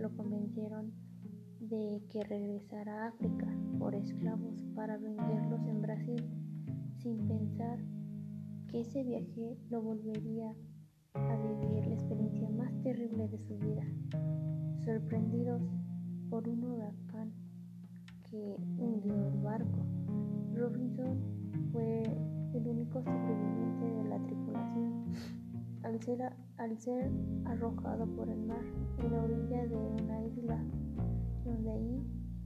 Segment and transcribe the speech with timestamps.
[0.00, 0.92] lo convencieron
[1.60, 3.46] de que regresara a África
[3.78, 6.24] por esclavos para venderlos en Brasil,
[6.98, 7.78] sin pensar
[8.68, 10.54] que ese viaje lo volvería
[11.14, 13.84] a vivir la experiencia más terrible de su vida,
[14.84, 15.62] sorprendidos
[16.30, 17.32] por un huracán
[18.30, 19.84] que hundió el barco.
[20.54, 21.20] Robinson
[21.72, 22.02] fue
[22.54, 25.39] el único superviviente de la tripulación.
[25.82, 25.98] Al
[26.78, 27.10] ser,
[27.46, 28.62] arrojado por el mar
[28.98, 30.62] en la orilla de una isla,
[31.44, 32.02] donde ahí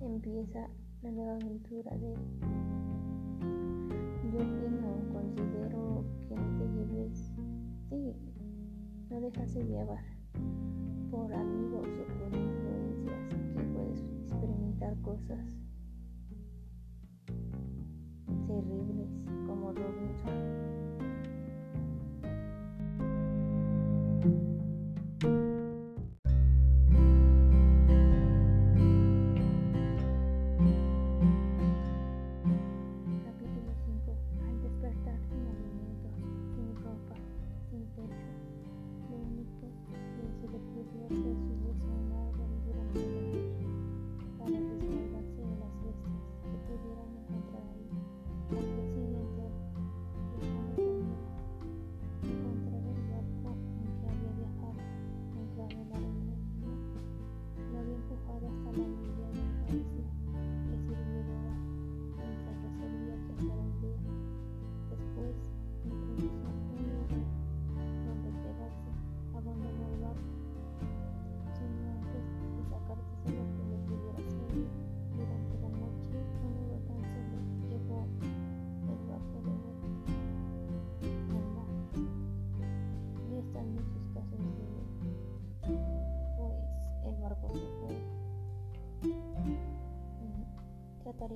[0.00, 0.68] empieza
[1.02, 2.14] la nueva aventura de
[4.32, 7.32] Yo no considero que no te lleves,
[7.90, 8.14] sí,
[9.10, 10.04] no dejarse llevar
[11.10, 15.44] por amigos o por influencias que puedes experimentar cosas
[18.46, 19.08] terribles
[19.48, 20.55] como Robinson.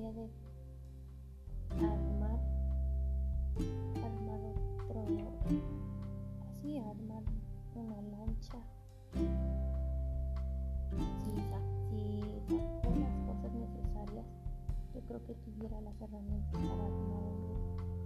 [0.01, 0.07] De
[1.85, 2.39] armar
[4.03, 4.39] armar
[4.89, 4.99] otro
[6.49, 7.23] así armar
[7.75, 8.57] una lancha.
[11.23, 12.01] Si, sa- si
[12.49, 14.25] sacó las cosas necesarias
[14.95, 17.55] yo creo que tuviera las herramientas para armar uno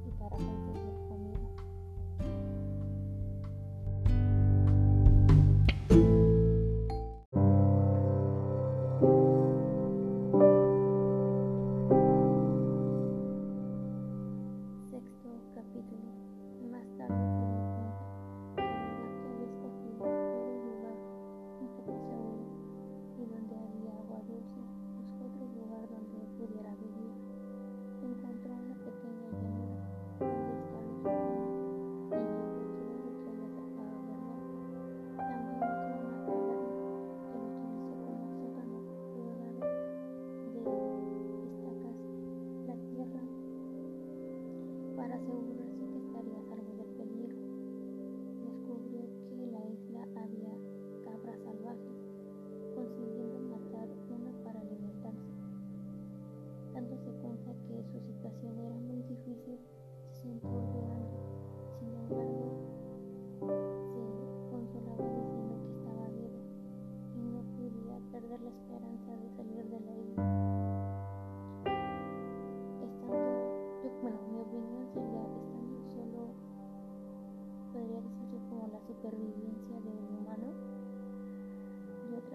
[0.05, 0.94] y para conseguir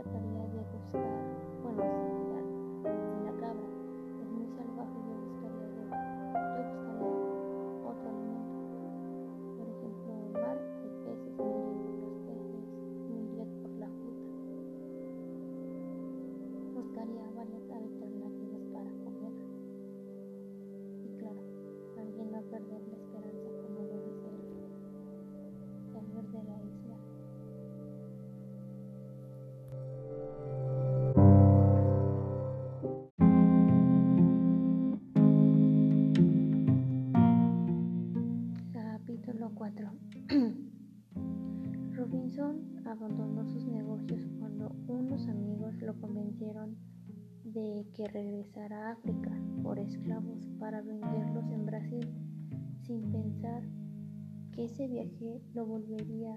[0.02, 1.02] trataría de buscar,
[1.62, 2.19] bueno,
[42.90, 46.76] abandonó sus negocios cuando unos amigos lo convencieron
[47.44, 49.30] de que regresara a África
[49.62, 52.08] por esclavos para venderlos en Brasil,
[52.82, 53.62] sin pensar
[54.52, 56.36] que ese viaje lo volvería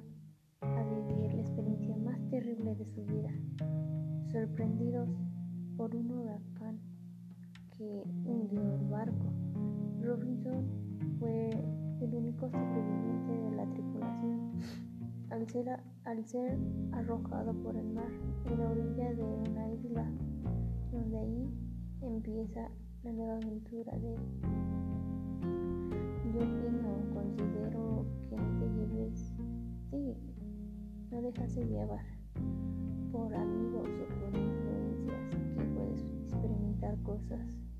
[0.61, 3.31] a vivir la experiencia más terrible de su vida,
[4.31, 5.09] sorprendidos
[5.75, 6.79] por un huracán
[7.77, 9.33] que hundió el barco.
[10.01, 10.65] Robinson
[11.19, 11.49] fue
[11.99, 14.51] el único superviviente de la tripulación.
[15.31, 16.57] al ser, al ser
[16.91, 18.11] arrojado por el mar
[18.45, 20.05] en la orilla de una isla,
[20.91, 21.49] donde ahí
[22.01, 22.69] empieza
[23.03, 24.15] la nueva aventura de.
[26.33, 29.33] Yo opino, considero que no te lleves,
[29.91, 30.17] sí,
[31.11, 32.05] no dejarse llevar
[33.11, 37.72] por amigos o por influencias que puedes experimentar cosas